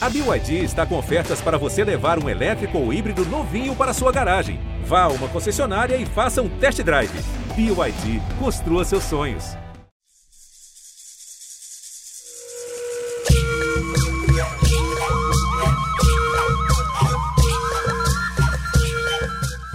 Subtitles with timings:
[0.00, 4.12] A BYD está com ofertas para você levar um elétrico ou híbrido novinho para sua
[4.12, 4.60] garagem.
[4.84, 7.10] Vá a uma concessionária e faça um test drive.
[7.56, 9.56] BYD, construa seus sonhos.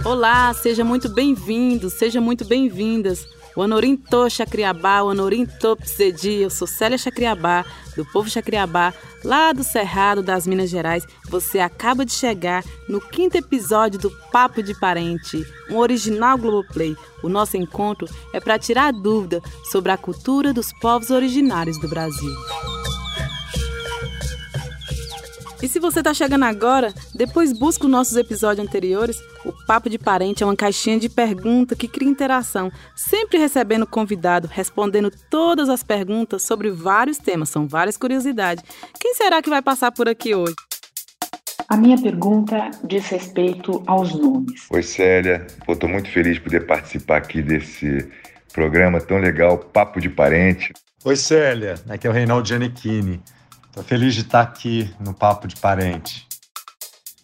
[0.02, 3.26] Olá, seja muito bem-vindo, seja muito bem-vindas.
[3.56, 7.64] O Anorim Tô Chacriabá, o Anorim Tô Psedi, eu sou Célia Chacriabá,
[7.96, 8.92] do povo Chacriabá,
[9.22, 11.06] lá do Cerrado das Minas Gerais.
[11.28, 16.96] Você acaba de chegar no quinto episódio do Papo de Parente, um original Globoplay.
[17.22, 19.40] O nosso encontro é para tirar dúvida
[19.70, 22.34] sobre a cultura dos povos originários do Brasil.
[25.64, 29.16] E se você está chegando agora, depois busca os nossos episódios anteriores.
[29.46, 34.46] O Papo de Parente é uma caixinha de pergunta que cria interação, sempre recebendo convidado,
[34.46, 38.62] respondendo todas as perguntas sobre vários temas, são várias curiosidades.
[39.00, 40.54] Quem será que vai passar por aqui hoje?
[41.66, 44.66] A minha pergunta diz respeito aos nomes.
[44.70, 45.46] Oi, Célia.
[45.66, 48.06] Estou muito feliz de poder participar aqui desse
[48.52, 50.74] programa tão legal, Papo de Parente.
[51.06, 51.76] Oi, Célia.
[51.88, 53.22] Aqui é o Reinaldo Giannichini.
[53.74, 56.28] Tô feliz de estar aqui no Papo de Parente.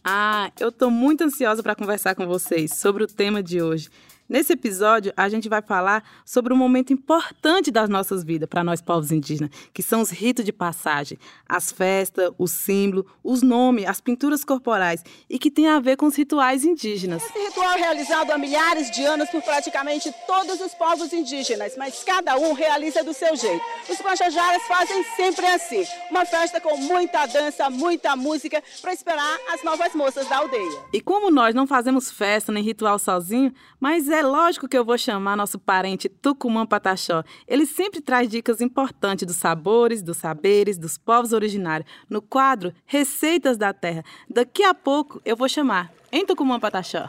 [0.02, 3.88] Ah, eu tô muito ansiosa para conversar com vocês sobre o tema de hoje.
[4.30, 8.80] Nesse episódio, a gente vai falar sobre um momento importante das nossas vidas para nós
[8.80, 14.00] povos indígenas, que são os ritos de passagem, as festas, o símbolo, os nomes, as
[14.00, 17.24] pinturas corporais e que tem a ver com os rituais indígenas.
[17.24, 22.04] Esse ritual é realizado há milhares de anos por praticamente todos os povos indígenas, mas
[22.04, 23.64] cada um realiza do seu jeito.
[23.88, 29.64] Os Guajajaras fazem sempre assim, uma festa com muita dança, muita música para esperar as
[29.64, 30.84] novas moças da aldeia.
[30.92, 34.98] E como nós não fazemos festa nem ritual sozinho, mas é lógico que eu vou
[34.98, 37.22] chamar nosso parente Tucumã Pataxó.
[37.46, 41.88] Ele sempre traz dicas importantes dos sabores, dos saberes, dos povos originários.
[42.08, 44.04] No quadro Receitas da Terra.
[44.28, 45.92] Daqui a pouco eu vou chamar.
[46.12, 47.08] Em Tucumã Pataxó.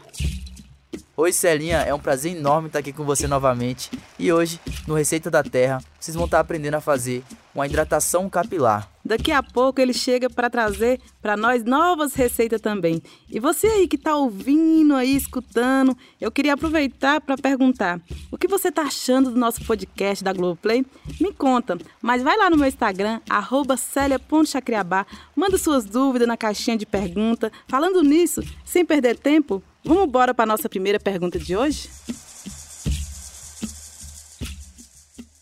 [1.17, 3.91] Oi Celinha, é um prazer enorme estar aqui com você novamente.
[4.17, 7.21] E hoje, no Receita da Terra, vocês vão estar aprendendo a fazer
[7.53, 8.89] uma hidratação capilar.
[9.03, 13.03] Daqui a pouco ele chega para trazer para nós novas receitas também.
[13.29, 17.99] E você aí que está ouvindo aí, escutando, eu queria aproveitar para perguntar:
[18.31, 20.85] o que você está achando do nosso podcast da Globoplay?
[21.19, 23.19] Me conta, mas vai lá no meu Instagram,
[23.77, 25.05] celia.chacriabá,
[25.35, 27.51] manda suas dúvidas na caixinha de pergunta.
[27.67, 31.89] Falando nisso, sem perder tempo, vamos embora para a nossa primeira pergunta de hoje?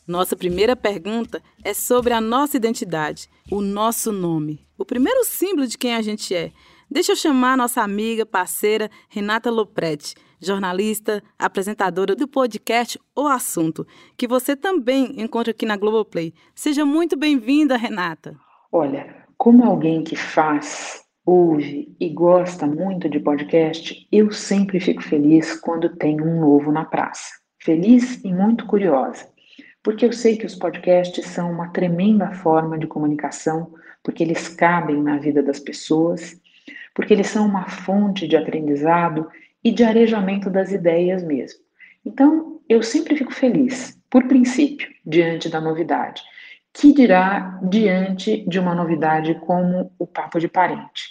[0.08, 5.78] Nossa primeira pergunta é sobre a nossa identidade, o nosso nome, o primeiro símbolo de
[5.78, 6.52] quem a gente é.
[6.90, 13.86] Deixa eu chamar nossa amiga, parceira Renata Lopretti, jornalista, apresentadora do podcast O Assunto,
[14.18, 16.34] que você também encontra aqui na Globoplay.
[16.56, 18.36] Seja muito bem-vinda, Renata.
[18.72, 25.60] Olha, como alguém que faz, ouve e gosta muito de podcast, eu sempre fico feliz
[25.60, 27.30] quando tem um novo na praça.
[27.60, 29.28] Feliz e muito curiosa
[29.84, 33.74] porque eu sei que os podcasts são uma tremenda forma de comunicação,
[34.04, 36.40] porque eles cabem na vida das pessoas,
[36.94, 39.28] porque eles são uma fonte de aprendizado
[39.64, 41.60] e de arejamento das ideias mesmo.
[42.06, 46.22] Então, eu sempre fico feliz, por princípio, diante da novidade.
[46.74, 51.04] Que dirá diante de uma novidade como o Papo de Parente,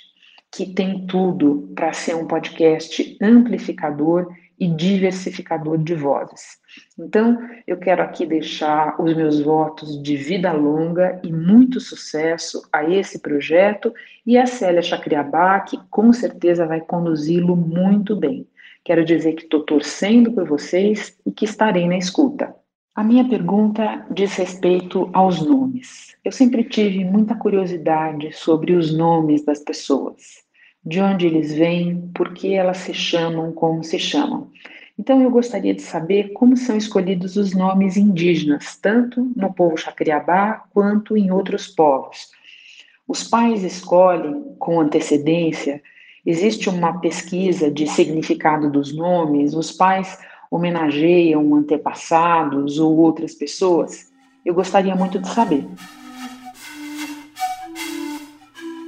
[0.50, 4.28] que tem tudo para ser um podcast amplificador
[4.58, 6.58] e diversificador de vozes.
[6.98, 12.84] Então, eu quero aqui deixar os meus votos de vida longa e muito sucesso a
[12.84, 13.92] esse projeto
[14.26, 18.46] e a Célia Chacriabá, que com certeza vai conduzi-lo muito bem.
[18.84, 22.54] Quero dizer que estou torcendo por vocês e que estarei na escuta.
[22.98, 26.16] A minha pergunta diz respeito aos nomes.
[26.24, 30.42] Eu sempre tive muita curiosidade sobre os nomes das pessoas
[30.84, 34.50] de onde eles vêm, por que elas se chamam como se chamam.
[34.98, 40.64] Então, eu gostaria de saber como são escolhidos os nomes indígenas, tanto no povo Chacriabá
[40.74, 42.32] quanto em outros povos.
[43.06, 45.80] Os pais escolhem com antecedência,
[46.26, 50.18] existe uma pesquisa de significado dos nomes, os pais
[50.50, 54.10] homenageiam antepassados ou outras pessoas?
[54.44, 55.66] Eu gostaria muito de saber.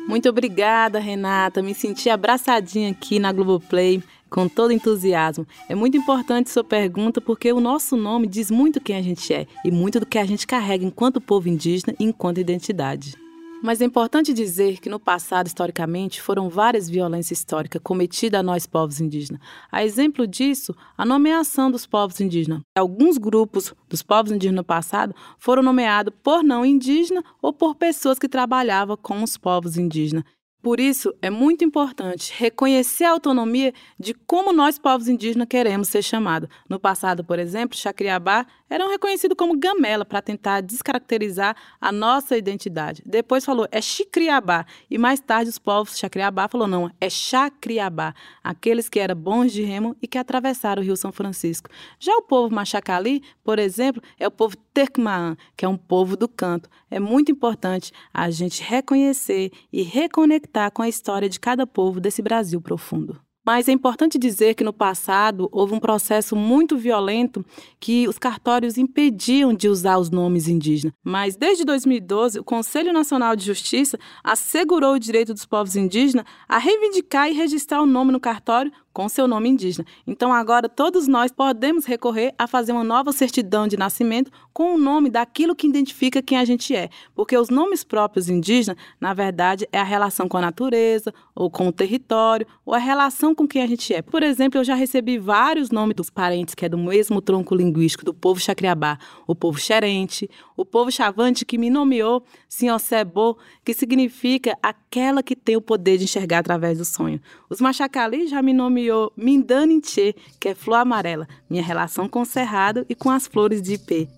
[0.09, 1.63] Muito obrigada, Renata.
[1.63, 5.47] Me senti abraçadinha aqui na Globoplay com todo entusiasmo.
[5.69, 9.47] É muito importante sua pergunta porque o nosso nome diz muito quem a gente é
[9.65, 13.20] e muito do que a gente carrega enquanto povo indígena e enquanto identidade.
[13.63, 18.67] Mas é importante dizer que no passado, historicamente, foram várias violências históricas cometidas a nós
[18.67, 19.41] povos indígenas.
[19.71, 22.63] A exemplo disso, a nomeação dos povos indígenas.
[22.75, 28.19] Alguns grupos dos povos indígenas no passado foram nomeados por não indígena ou por pessoas
[28.19, 30.25] que trabalhavam com os povos indígenas.
[30.63, 36.03] Por isso, é muito importante reconhecer a autonomia de como nós, povos indígenas, queremos ser
[36.03, 36.51] chamados.
[36.69, 43.03] No passado, por exemplo, Chacriabá eram reconhecidos como gamela para tentar descaracterizar a nossa identidade.
[43.07, 48.15] Depois falou é Chicriabá e mais tarde os povos Chacriabá falou não, é Chacriabá,
[48.45, 51.71] aqueles que eram bons de remo e que atravessaram o Rio São Francisco.
[51.99, 56.29] Já o povo Machacali, por exemplo, é o povo Tercmaan, que é um povo do
[56.29, 56.69] canto.
[56.91, 62.01] É muito importante a gente reconhecer e reconectar conectar com a história de cada povo
[62.01, 63.21] desse Brasil profundo.
[63.47, 67.45] Mas é importante dizer que no passado houve um processo muito violento
[67.81, 70.93] que os cartórios impediam de usar os nomes indígenas.
[71.03, 76.59] Mas desde 2012, o Conselho Nacional de Justiça assegurou o direito dos povos indígenas a
[76.59, 79.87] reivindicar e registrar o nome no cartório com seu nome indígena.
[80.07, 84.79] Então agora todos nós podemos recorrer a fazer uma nova certidão de nascimento com o
[84.79, 89.69] nome daquilo que identifica quem a gente é, porque os nomes próprios indígenas, na verdade,
[89.73, 93.63] é a relação com a natureza, ou com o território, ou a relação com quem
[93.63, 94.03] a gente é.
[94.03, 98.05] Por exemplo, eu já recebi vários nomes dos parentes que é do mesmo tronco linguístico
[98.05, 103.73] do povo Chacriabá, o povo Xerente, o povo Chavante que me nomeou Senhor Sebo, que
[103.73, 107.21] significa aquela que tem o poder de enxergar através do sonho.
[107.49, 112.87] Os Machacali já me nomeou Mindaninche, que é flor amarela, minha relação com o cerrado
[112.89, 114.09] e com as flores de ipê.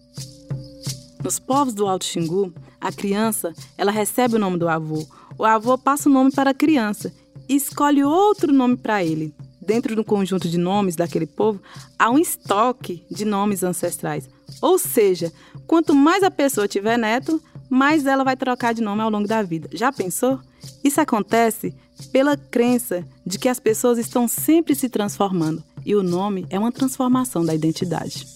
[1.23, 5.05] Nos povos do Alto Xingu, a criança, ela recebe o nome do avô.
[5.39, 7.13] O avô passa o nome para a criança
[7.49, 9.35] e escolhe outro nome para ele.
[9.61, 11.61] Dentro do conjunto de nomes daquele povo,
[11.99, 14.29] há um estoque de nomes ancestrais.
[14.61, 15.33] Ou seja,
[15.67, 17.41] quanto mais a pessoa tiver neto,
[17.73, 19.67] mais ela vai trocar de nome ao longo da vida.
[19.73, 20.39] Já pensou?
[20.85, 21.75] Isso acontece
[22.13, 26.71] pela crença de que as pessoas estão sempre se transformando e o nome é uma
[26.71, 28.27] transformação da identidade.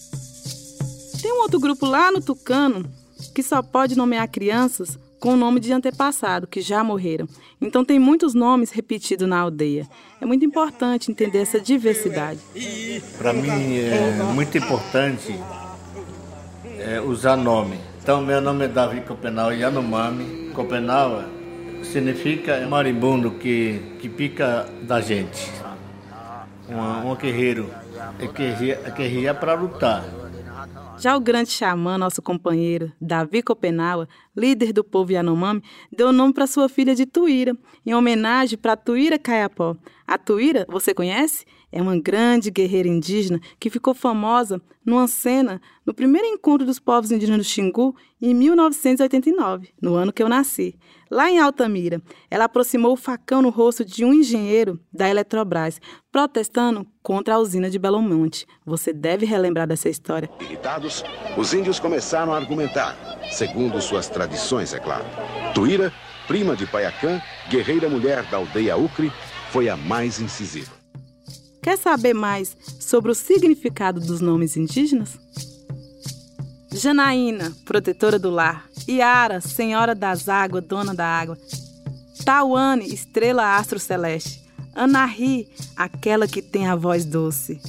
[1.21, 2.83] Tem um outro grupo lá no Tucano
[3.35, 7.27] que só pode nomear crianças com o nome de antepassado, que já morreram.
[7.61, 9.87] Então tem muitos nomes repetidos na aldeia.
[10.19, 12.39] É muito importante entender essa diversidade.
[13.19, 15.39] Para mim é muito importante
[16.79, 17.77] é, usar nome.
[18.07, 20.51] Então meu nome é Davi Copenau Yanomami.
[20.55, 21.25] Copenau
[21.83, 25.51] significa marimbondo que, que pica da gente.
[26.69, 27.69] Um, um guerreiro.
[28.17, 30.05] É guerreiro para lutar.
[30.97, 35.61] Já o grande xamã, nosso companheiro, Davi Copenaua, líder do povo Yanomami,
[35.91, 39.75] deu o nome para sua filha de Tuíra, em homenagem para Tuíra Caiapó.
[40.07, 41.45] A Tuíra, você conhece?
[41.77, 47.11] É uma grande guerreira indígena que ficou famosa numa cena no primeiro encontro dos povos
[47.11, 50.73] indígenas do Xingu em 1989, no ano que eu nasci.
[51.11, 52.01] Lá em Altamira,
[52.31, 55.79] ela aproximou o facão no rosto de um engenheiro da Eletrobras,
[56.11, 58.47] protestando contra a usina de Belo Monte.
[58.65, 60.31] Você deve relembrar dessa história.
[60.41, 61.03] Irritados,
[61.37, 62.97] os índios começaram a argumentar,
[63.31, 65.05] segundo suas tradições, é claro.
[65.53, 65.93] Tuíra,
[66.27, 69.11] prima de Paiacã, guerreira mulher da aldeia Ucre,
[69.51, 70.76] foi a mais incisiva.
[71.67, 75.19] Quer saber mais sobre o significado dos nomes indígenas?
[76.71, 78.69] Janaína, protetora do lar.
[78.87, 81.37] Iara, senhora das águas, dona da água.
[82.23, 84.41] Tawane, estrela astro celeste.
[84.73, 87.59] Anahi, aquela que tem a voz doce.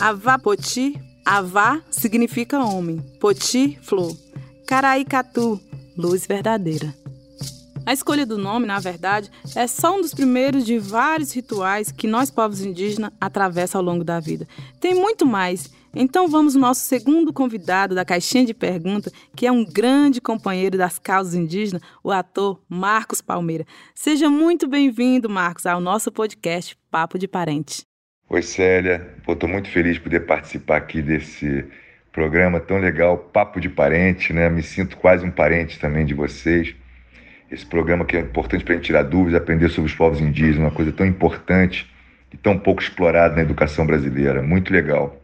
[0.00, 2.98] Avá Poti, Avá significa homem.
[3.20, 4.16] Poti, flor.
[4.66, 5.60] Caraicatu,
[5.96, 6.92] luz verdadeira.
[7.88, 12.06] A escolha do nome, na verdade, é só um dos primeiros de vários rituais que
[12.06, 14.46] nós, povos indígenas, atravessam ao longo da vida.
[14.78, 15.72] Tem muito mais.
[15.96, 20.76] Então vamos ao nosso segundo convidado da caixinha de pergunta, que é um grande companheiro
[20.76, 23.64] das causas indígenas, o ator Marcos Palmeira.
[23.94, 27.84] Seja muito bem-vindo, Marcos, ao nosso podcast Papo de Parente.
[28.28, 29.14] Oi, Célia.
[29.26, 31.64] Estou muito feliz de poder participar aqui desse
[32.12, 34.50] programa tão legal, Papo de Parente, né?
[34.50, 36.76] Me sinto quase um parente também de vocês
[37.50, 40.58] esse programa que é importante para a gente tirar dúvidas, aprender sobre os povos indígenas,
[40.58, 41.90] uma coisa tão importante
[42.32, 44.42] e tão pouco explorada na educação brasileira.
[44.42, 45.20] Muito legal.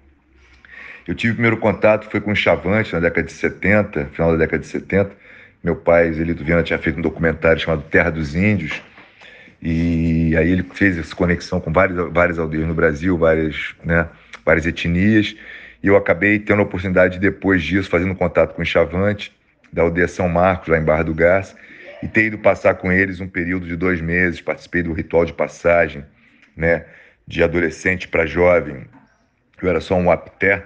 [1.07, 4.39] Eu tive o primeiro contato, foi com o Chavante, na década de 70, final da
[4.39, 5.11] década de 70.
[5.63, 8.83] Meu pai, Zelito Viana, tinha feito um documentário chamado Terra dos Índios,
[9.61, 14.07] e aí ele fez essa conexão com várias, várias aldeias no Brasil, várias, né,
[14.45, 15.35] várias etnias,
[15.83, 19.33] e eu acabei tendo a oportunidade, depois disso, fazendo contato com o Chavante,
[19.73, 21.55] da aldeia São Marcos, lá em Barra do Garça,
[22.05, 24.39] e ter ido passar com eles um período de dois meses.
[24.39, 26.05] Participei do ritual de passagem,
[26.55, 26.85] né,
[27.27, 28.87] de adolescente para jovem.
[29.63, 30.63] Eu era só um apté,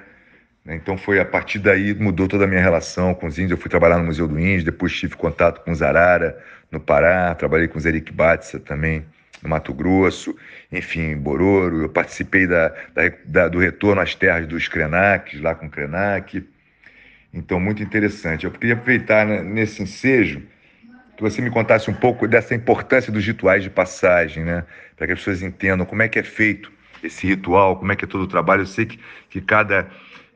[0.65, 3.53] né, então foi a partir daí mudou toda a minha relação com os índios.
[3.53, 6.37] Eu fui trabalhar no Museu do Índio, depois tive contato com os Arara
[6.73, 9.07] no Pará, trabalhei com os Eric Batsa também
[9.41, 10.37] no Mato Grosso,
[10.73, 11.83] enfim, Bororo.
[11.83, 16.45] Eu participei da, da, da, do retorno às terras dos Krenak, lá com o Krenak.
[17.33, 18.45] Então, muito interessante.
[18.45, 20.43] Eu queria aproveitar né, nesse ensejo
[21.19, 24.65] que você me contasse um pouco dessa importância dos rituais de passagem, né?
[24.97, 26.71] Para que as pessoas entendam como é que é feito
[27.03, 28.63] esse ritual, como é que é todo o trabalho.
[28.63, 29.89] Eu sei que, que cada,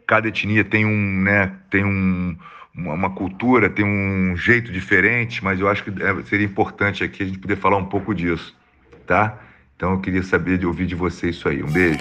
[0.09, 2.37] cada etnia tem um, né, tem um,
[2.75, 7.27] uma, cultura, tem um jeito diferente, mas eu acho que é, seria importante aqui a
[7.27, 8.53] gente poder falar um pouco disso,
[9.07, 9.39] tá?
[9.77, 11.63] Então eu queria saber de ouvir de você isso aí.
[11.63, 12.01] Um beijo.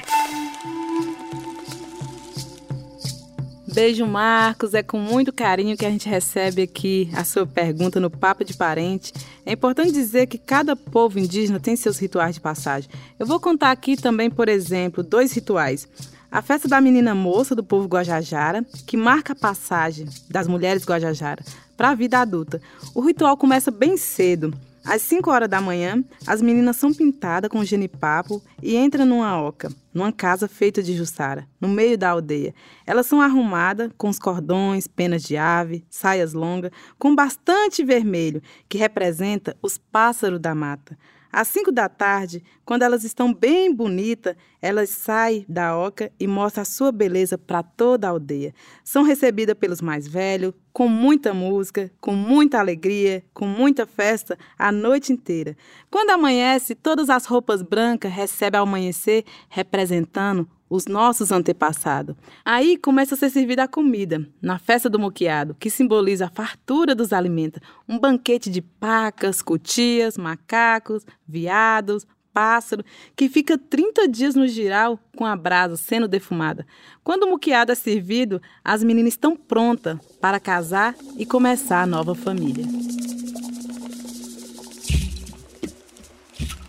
[3.74, 4.74] Beijo, Marcos.
[4.74, 8.54] É com muito carinho que a gente recebe aqui a sua pergunta no Papo de
[8.54, 9.14] Parente.
[9.46, 12.90] É importante dizer que cada povo indígena tem seus rituais de passagem.
[13.18, 15.88] Eu vou contar aqui também, por exemplo, dois rituais.
[16.30, 21.44] A festa da menina moça do povo Guajajara, que marca a passagem das mulheres Guajajara
[21.78, 22.62] para a vida adulta.
[22.94, 24.54] O ritual começa bem cedo.
[24.84, 29.72] Às 5 horas da manhã, as meninas são pintadas com genipapo e entram numa oca,
[29.94, 32.54] numa casa feita de jussara, no meio da aldeia.
[32.86, 38.78] Elas são arrumadas com os cordões, penas de ave, saias longas, com bastante vermelho, que
[38.78, 40.98] representa os pássaros da mata.
[41.32, 46.64] Às cinco da tarde, quando elas estão bem bonitas, elas saem da oca e mostram
[46.64, 48.54] a sua beleza para toda a aldeia.
[48.84, 54.72] São recebidas pelos mais velhos, com muita música, com muita alegria, com muita festa a
[54.72, 55.56] noite inteira.
[55.90, 62.16] Quando amanhece, todas as roupas brancas recebem ao amanhecer, representando os nossos antepassados.
[62.46, 66.96] Aí começa a ser servida a comida, na festa do moqueado, que simboliza a fartura
[66.96, 67.62] dos alimentos.
[67.90, 72.84] Um banquete de pacas, cutias, macacos, viados, pássaro,
[73.16, 76.66] que fica 30 dias no giral com a brasa sendo defumada.
[77.04, 82.16] Quando o muqueado é servido, as meninas estão prontas para casar e começar a nova
[82.16, 82.66] família.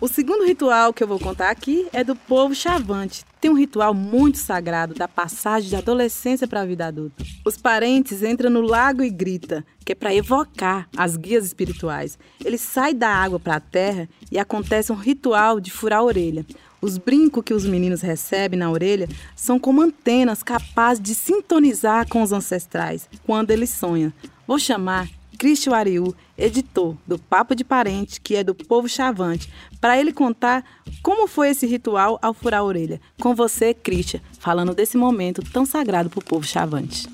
[0.03, 3.25] O segundo ritual que eu vou contar aqui é do povo chavante.
[3.41, 7.25] Tem um ritual muito sagrado da passagem da adolescência para a vida adulta.
[7.47, 12.19] Os parentes entram no lago e grita, que é para evocar as guias espirituais.
[12.45, 16.45] Eles saem da água para a terra e acontece um ritual de furar a orelha.
[16.81, 22.23] Os brincos que os meninos recebem na orelha são como antenas capazes de sintonizar com
[22.23, 24.13] os ancestrais quando eles sonham.
[24.49, 25.09] Vou chamar
[25.43, 30.65] Cristian Ariu, editor do Papo de Parente, que é do povo chavante, para ele contar
[31.03, 33.01] como foi esse ritual ao furar a orelha.
[33.21, 37.09] Com você, Cristian, falando desse momento tão sagrado para o povo chavante.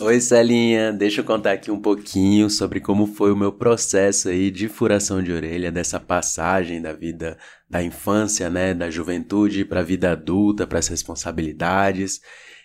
[0.00, 0.90] Oi, Celinha.
[0.94, 5.22] Deixa eu contar aqui um pouquinho sobre como foi o meu processo aí de furação
[5.22, 7.36] de orelha, dessa passagem da vida
[7.68, 12.22] da infância, né, da juventude para a vida adulta, para as responsabilidades,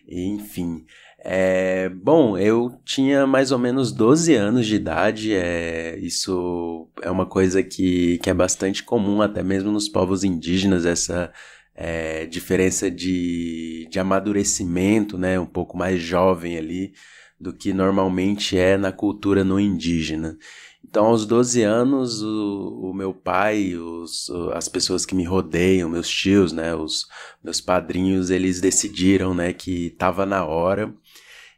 [0.08, 0.86] enfim.
[1.22, 7.26] É, bom, eu tinha mais ou menos 12 anos de idade, é, isso é uma
[7.26, 11.32] coisa que, que é bastante comum até mesmo nos povos indígenas, essa
[11.76, 16.94] é, diferença de, de amadurecimento, né, um pouco mais jovem ali,
[17.40, 20.38] do que normalmente é na cultura no indígena.
[20.84, 26.10] Então, aos 12 anos, o, o meu pai, os, as pessoas que me rodeiam, meus
[26.10, 27.08] tios, né, os
[27.44, 30.94] meus padrinhos, eles decidiram, né, que estava na hora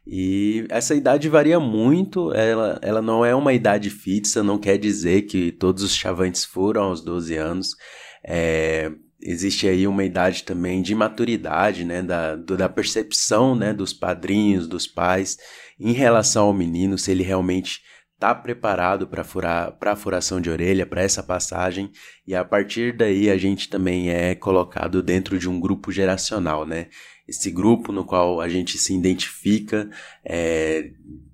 [0.06, 5.22] e essa idade varia muito, ela, ela não é uma idade fixa, não quer dizer
[5.22, 7.76] que todos os chavantes foram aos 12 anos.
[8.24, 8.90] É,
[9.20, 14.66] existe aí uma idade também de maturidade, né, da, do, da percepção, né, dos padrinhos,
[14.66, 15.38] dos pais,
[15.78, 17.80] em relação ao menino, se ele realmente
[18.22, 21.90] está preparado para furar para a furação de orelha, para essa passagem,
[22.24, 26.86] e a partir daí a gente também é colocado dentro de um grupo geracional, né?
[27.26, 29.88] esse grupo no qual a gente se identifica
[30.24, 30.90] é,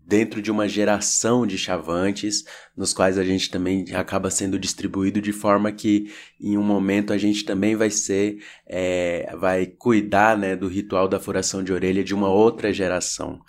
[0.06, 2.44] dentro de uma geração de chavantes,
[2.76, 7.18] nos quais a gente também acaba sendo distribuído de forma que em um momento a
[7.18, 12.14] gente também vai ser, é, vai cuidar né, do ritual da furação de orelha de
[12.14, 13.40] uma outra geração.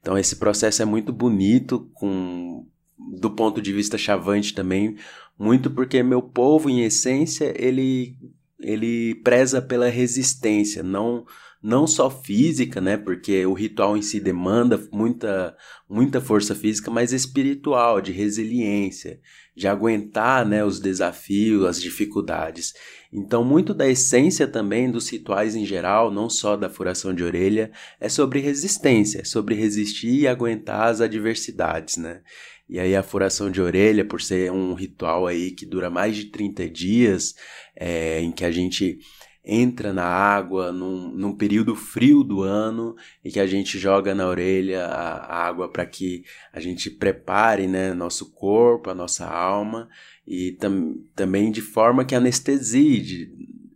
[0.00, 2.66] Então esse processo é muito bonito, com,
[3.12, 4.96] do ponto de vista chavante também,
[5.38, 8.16] muito porque meu povo, em essência, ele,
[8.60, 11.24] ele preza pela resistência, não
[11.64, 15.56] não só física, né, porque o ritual em si demanda muita,
[15.88, 19.18] muita força física, mas espiritual, de resiliência,
[19.56, 22.74] de aguentar, né, os desafios, as dificuldades.
[23.10, 27.72] Então, muito da essência também dos rituais em geral, não só da furação de orelha,
[27.98, 32.20] é sobre resistência, é sobre resistir e aguentar as adversidades, né?
[32.68, 36.26] E aí a furação de orelha, por ser um ritual aí que dura mais de
[36.26, 37.34] 30 dias,
[37.74, 38.98] é, em que a gente
[39.44, 44.26] entra na água num, num período frio do ano e que a gente joga na
[44.26, 49.88] orelha a, a água para que a gente prepare né, nosso corpo, a nossa alma
[50.26, 53.30] e tam, também de forma que anestesie, de,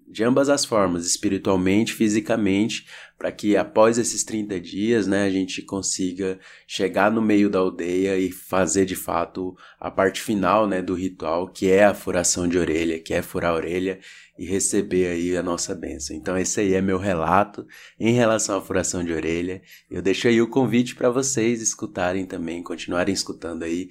[0.08, 2.86] de ambas as formas, espiritualmente, fisicamente,
[3.18, 8.16] para que após esses 30 dias, né, a gente consiga chegar no meio da aldeia
[8.16, 12.56] e fazer de fato a parte final, né, do ritual, que é a furação de
[12.56, 13.98] orelha, que é furar a orelha
[14.38, 16.14] e receber aí a nossa bênção.
[16.14, 17.66] Então esse aí é meu relato
[17.98, 19.60] em relação à furação de orelha.
[19.90, 23.88] Eu deixo aí o convite para vocês escutarem também, continuarem escutando aí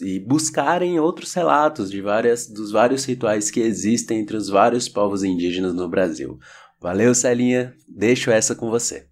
[0.00, 5.22] e buscarem outros relatos de várias dos vários rituais que existem entre os vários povos
[5.22, 6.38] indígenas no Brasil.
[6.84, 7.74] Valeu, Celinha.
[7.88, 9.06] Deixo essa com você.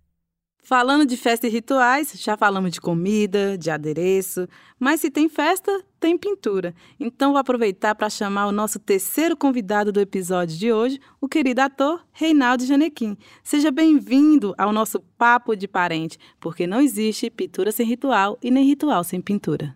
[0.63, 4.47] Falando de festa e rituais, já falamos de comida, de adereço,
[4.79, 6.75] mas se tem festa, tem pintura.
[7.01, 11.63] Então vou aproveitar para chamar o nosso terceiro convidado do episódio de hoje, o querido
[11.63, 13.17] ator Reinaldo Janequim.
[13.43, 18.67] Seja bem-vindo ao nosso Papo de Parente, porque não existe pintura sem ritual e nem
[18.67, 19.75] ritual sem pintura.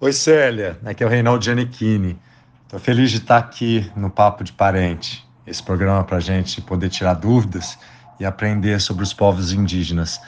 [0.00, 0.80] Oi, Célia.
[0.82, 2.18] Aqui é o Reinaldo Janequini.
[2.62, 6.88] Estou feliz de estar aqui no Papo de Parente esse programa para a gente poder
[6.88, 7.78] tirar dúvidas
[8.18, 10.20] e aprender sobre os povos indígenas.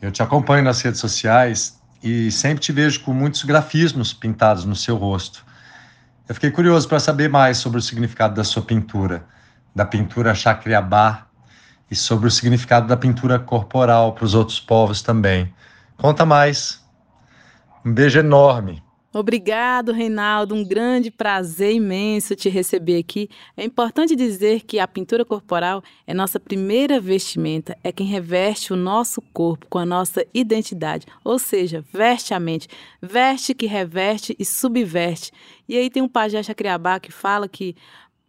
[0.00, 4.74] Eu te acompanho nas redes sociais e sempre te vejo com muitos grafismos pintados no
[4.74, 5.44] seu rosto.
[6.28, 9.24] Eu fiquei curioso para saber mais sobre o significado da sua pintura,
[9.74, 11.26] da pintura Chacriabá
[11.90, 15.52] e sobre o significado da pintura corporal para os outros povos também.
[15.96, 16.82] Conta mais.
[17.84, 18.82] Um beijo enorme.
[19.14, 20.54] Obrigado, Reinaldo.
[20.54, 23.28] Um grande prazer imenso te receber aqui.
[23.54, 28.76] É importante dizer que a pintura corporal é nossa primeira vestimenta, é quem reveste o
[28.76, 32.68] nosso corpo com a nossa identidade, ou seja, veste a mente,
[33.02, 35.30] veste que reveste e subverte.
[35.68, 37.76] E aí tem um pajé Chacriabá que fala que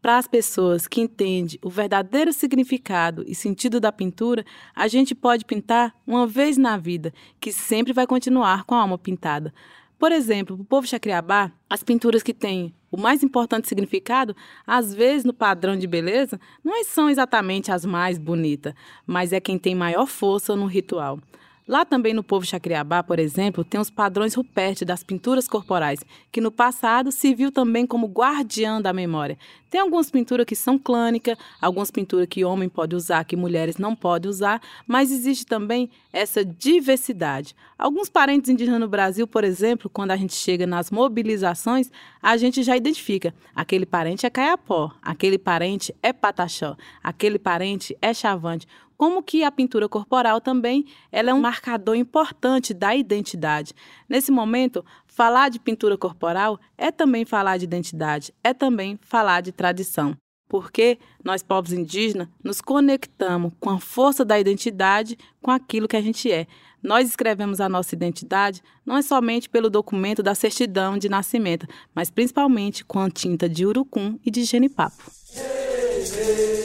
[0.01, 5.45] para as pessoas que entendem o verdadeiro significado e sentido da pintura, a gente pode
[5.45, 9.53] pintar uma vez na vida, que sempre vai continuar com a alma pintada.
[9.97, 14.35] Por exemplo, o povo Chacriabá, as pinturas que têm o mais importante significado,
[14.67, 18.73] às vezes no padrão de beleza, não são exatamente as mais bonitas,
[19.07, 21.19] mas é quem tem maior força no ritual.
[21.65, 26.41] Lá também no povo Chacriabá, por exemplo, tem os padrões rupestres das pinturas corporais, que
[26.41, 29.37] no passado se viu também como guardiã da memória.
[29.69, 33.95] Tem algumas pinturas que são clânicas, algumas pinturas que homem pode usar, que mulheres não
[33.95, 37.55] podem usar, mas existe também essa diversidade.
[37.77, 41.89] Alguns parentes indígenas no Brasil, por exemplo, quando a gente chega nas mobilizações,
[42.21, 43.33] a gente já identifica.
[43.55, 48.67] Aquele parente é caiapó, aquele parente é pataxó, aquele parente é chavante
[49.03, 53.73] como que a pintura corporal também ela é um marcador importante da identidade.
[54.07, 59.51] Nesse momento, falar de pintura corporal é também falar de identidade, é também falar de
[59.51, 60.15] tradição.
[60.47, 66.01] Porque nós, povos indígenas, nos conectamos com a força da identidade com aquilo que a
[66.01, 66.47] gente é.
[66.81, 72.09] Nós escrevemos a nossa identidade não é somente pelo documento da certidão de nascimento, mas
[72.09, 75.11] principalmente com a tinta de urucum e de genipapo.
[75.35, 76.62] Hey, hey.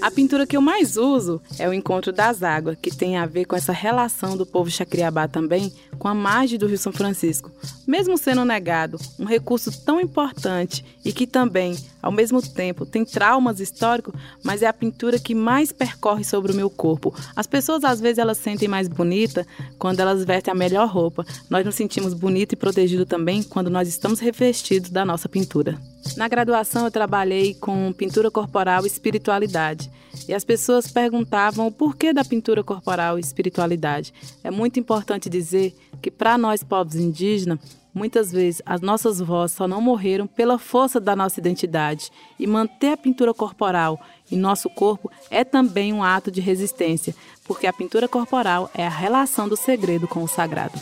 [0.00, 3.44] A pintura que eu mais uso é o Encontro das Águas, que tem a ver
[3.44, 7.52] com essa relação do povo Chacriabá também com a margem do Rio São Francisco.
[7.86, 13.60] Mesmo sendo negado um recurso tão importante e que também, ao mesmo tempo, tem traumas
[13.60, 17.14] históricos, mas é a pintura que mais percorre sobre o meu corpo.
[17.36, 19.46] As pessoas às vezes elas sentem mais bonita
[19.78, 21.24] quando elas vestem a melhor roupa.
[21.48, 25.78] Nós nos sentimos bonito e protegido também quando nós estamos revestidos da nossa pintura.
[26.16, 29.90] Na graduação eu trabalhei com pintura corporal e espiritualidade.
[30.28, 34.12] E as pessoas perguntavam o porquê da pintura corporal e espiritualidade.
[34.42, 37.58] É muito importante dizer que para nós povos indígenas,
[37.92, 42.10] muitas vezes as nossas vozes só não morreram pela força da nossa identidade.
[42.38, 47.66] E manter a pintura corporal em nosso corpo é também um ato de resistência, porque
[47.66, 50.80] a pintura corporal é a relação do segredo com o sagrado.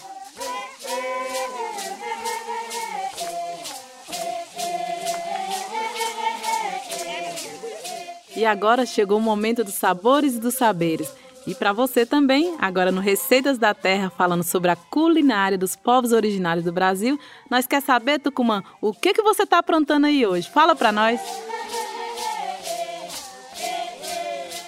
[8.38, 11.12] E agora chegou o momento dos sabores e dos saberes.
[11.48, 16.12] E para você também, agora no Receitas da Terra, falando sobre a culinária dos povos
[16.12, 17.18] originários do Brasil,
[17.50, 20.46] nós quer saber, Tucumã, o que, que você está aprontando aí hoje?
[20.50, 21.18] Fala para nós.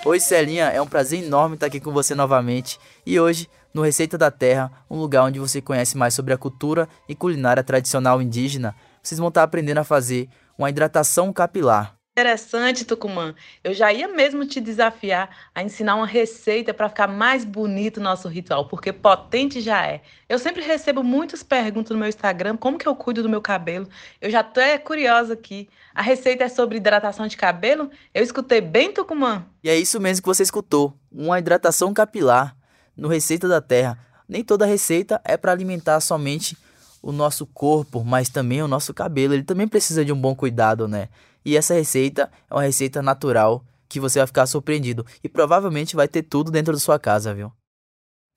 [0.07, 2.81] Oi, Celinha, é um prazer enorme estar aqui com você novamente.
[3.05, 6.89] E hoje, no Receita da Terra, um lugar onde você conhece mais sobre a cultura
[7.07, 12.00] e culinária tradicional indígena, vocês vão estar aprendendo a fazer uma hidratação capilar.
[12.13, 13.35] Interessante, Tucumã.
[13.63, 18.03] Eu já ia mesmo te desafiar a ensinar uma receita para ficar mais bonito o
[18.03, 20.03] nosso ritual, porque potente já é.
[20.29, 23.89] Eu sempre recebo muitas perguntas no meu Instagram, como que eu cuido do meu cabelo.
[24.21, 25.69] Eu já tô é, curiosa aqui.
[25.95, 27.89] A receita é sobre hidratação de cabelo?
[28.13, 29.47] Eu escutei bem, Tucumã?
[29.63, 32.57] E é isso mesmo que você escutou, uma hidratação capilar
[32.97, 33.97] no Receita da Terra.
[34.29, 36.57] Nem toda receita é para alimentar somente
[37.01, 39.33] o nosso corpo, mas também o nosso cabelo.
[39.33, 41.09] Ele também precisa de um bom cuidado, né?
[41.45, 45.05] E essa receita é uma receita natural que você vai ficar surpreendido.
[45.23, 47.53] E provavelmente vai ter tudo dentro da sua casa, viu?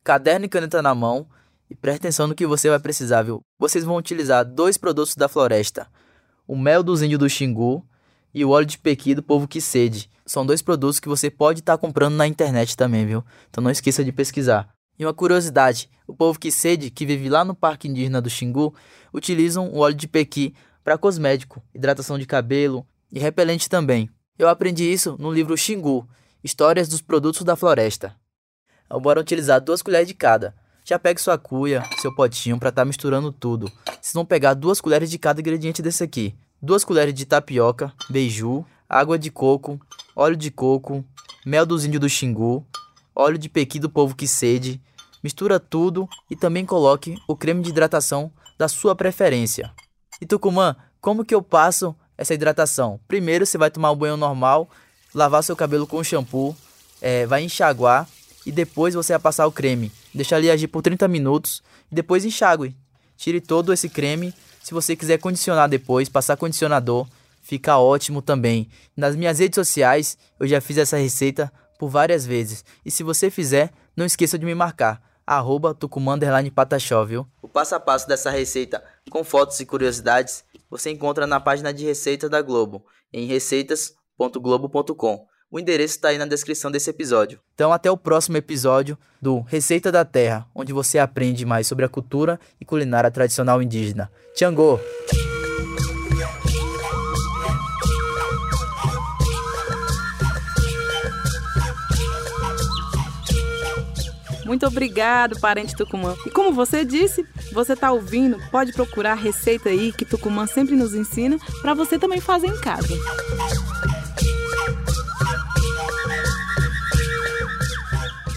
[0.03, 1.27] Caderno e caneta na mão.
[1.69, 3.41] E preste atenção no que você vai precisar, viu?
[3.57, 5.87] Vocês vão utilizar dois produtos da floresta:
[6.47, 7.85] o mel dos índios do Xingu
[8.33, 10.09] e o óleo de pequi do povo que sede.
[10.25, 13.23] São dois produtos que você pode estar tá comprando na internet também, viu?
[13.49, 14.69] Então não esqueça de pesquisar.
[14.97, 18.73] E uma curiosidade: o povo que sede, que vive lá no Parque Indígena do Xingu,
[19.13, 24.09] utilizam o óleo de pequi para cosmético, hidratação de cabelo e repelente também.
[24.37, 26.09] Eu aprendi isso no livro Xingu,
[26.43, 28.15] Histórias dos Produtos da Floresta.
[28.85, 30.55] Então, bora utilizar duas colheres de cada.
[30.83, 33.71] Já pegue sua cuia, seu potinho para estar tá misturando tudo.
[34.01, 36.35] Vocês vão pegar duas colheres de cada ingrediente desse aqui.
[36.59, 39.79] Duas colheres de tapioca, beiju, água de coco,
[40.15, 41.05] óleo de coco,
[41.45, 42.65] mel dos índios do Xingu,
[43.15, 44.81] óleo de pequi do povo que sede.
[45.23, 49.71] Mistura tudo e também coloque o creme de hidratação da sua preferência.
[50.19, 52.99] E Tucumã, como que eu passo essa hidratação?
[53.07, 54.69] Primeiro você vai tomar um banho normal,
[55.13, 56.55] lavar seu cabelo com shampoo,
[57.01, 58.07] é, vai enxaguar
[58.45, 59.91] e depois você vai passar o creme.
[60.13, 62.75] Deixar ele agir por 30 minutos e depois enxague.
[63.17, 64.33] Tire todo esse creme.
[64.61, 67.07] Se você quiser condicionar depois, passar condicionador,
[67.41, 68.69] fica ótimo também.
[68.95, 72.63] Nas minhas redes sociais eu já fiz essa receita por várias vezes.
[72.85, 76.17] E se você fizer, não esqueça de me marcar arroba tucumã
[76.53, 77.27] patachó, viu?
[77.41, 81.85] O passo a passo dessa receita com fotos e curiosidades você encontra na página de
[81.85, 82.83] receita da Globo,
[83.13, 85.27] em receitas.globo.com.
[85.51, 87.39] O endereço está aí na descrição desse episódio.
[87.53, 91.89] Então até o próximo episódio do Receita da Terra, onde você aprende mais sobre a
[91.89, 94.11] cultura e culinária tradicional indígena.
[94.33, 94.79] Tchangô!
[104.45, 106.15] Muito obrigado, parente Tucumã.
[106.25, 110.75] E como você disse, você está ouvindo, pode procurar a receita aí que Tucumã sempre
[110.75, 112.87] nos ensina para você também fazer em casa.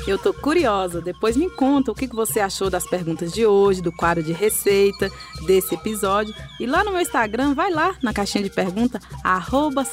[0.07, 1.01] Eu tô curiosa.
[1.01, 5.11] Depois me conta o que você achou das perguntas de hoje, do quadro de receita,
[5.47, 6.33] desse episódio.
[6.61, 9.85] E lá no meu Instagram, vai lá na caixinha de pergunta, arroba.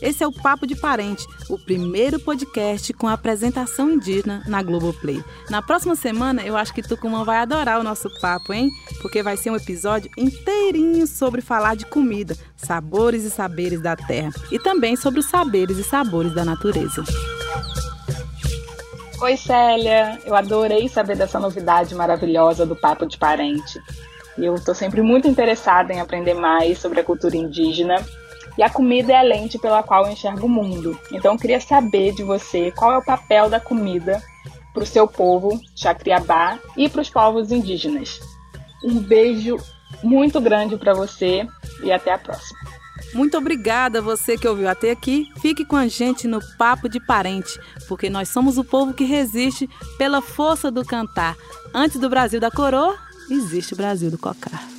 [0.00, 5.22] Esse é o Papo de Parente, o primeiro podcast com apresentação indígena na Globoplay.
[5.50, 8.70] Na próxima semana, eu acho que Tucumã vai adorar o nosso papo, hein?
[9.02, 14.30] Porque vai ser um episódio inteirinho sobre falar de comida, sabores e saberes da terra.
[14.52, 17.02] E também sobre os saberes e sabores da natureza.
[19.20, 20.20] Oi, Célia.
[20.24, 23.80] Eu adorei saber dessa novidade maravilhosa do Papo de Parente.
[24.38, 27.96] Eu estou sempre muito interessada em aprender mais sobre a cultura indígena.
[28.58, 30.98] E a comida é a lente pela qual eu enxergo o mundo.
[31.12, 34.20] Então eu queria saber de você qual é o papel da comida
[34.74, 38.20] para o seu povo, Chacriabá, e para os povos indígenas.
[38.84, 39.56] Um beijo
[40.02, 41.46] muito grande para você
[41.82, 42.58] e até a próxima.
[43.14, 45.30] Muito obrigada a você que ouviu até aqui.
[45.40, 49.68] Fique com a gente no Papo de Parente, porque nós somos o povo que resiste
[49.96, 51.36] pela força do cantar.
[51.72, 52.98] Antes do Brasil da coroa,
[53.30, 54.77] existe o Brasil do cocar.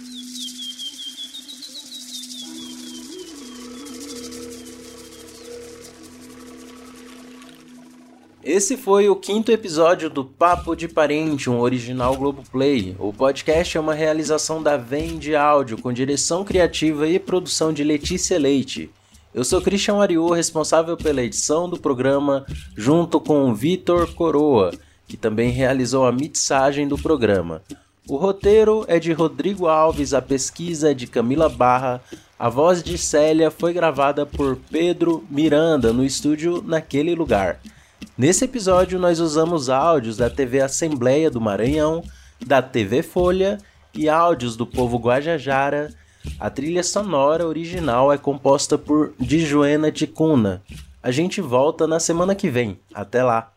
[8.51, 12.95] Esse foi o quinto episódio do Papo de Parente, um original Globoplay.
[12.97, 18.39] O podcast é uma realização da Vende Áudio, com direção criativa e produção de Letícia
[18.39, 18.89] Leite.
[19.35, 22.43] Eu sou Christian Ariô, responsável pela edição do programa,
[22.75, 24.71] junto com Vitor Coroa,
[25.07, 27.61] que também realizou a mixagem do programa.
[28.07, 32.01] O roteiro é de Rodrigo Alves, a pesquisa é de Camila Barra,
[32.39, 37.59] a voz de Célia foi gravada por Pedro Miranda no estúdio Naquele Lugar.
[38.17, 42.03] Nesse episódio, nós usamos áudios da TV Assembleia do Maranhão,
[42.45, 43.57] da TV Folha
[43.93, 45.93] e áudios do povo Guajajara.
[46.39, 50.61] A trilha sonora original é composta por Dijuena Ticuna.
[51.01, 52.79] A gente volta na semana que vem.
[52.93, 53.53] Até lá!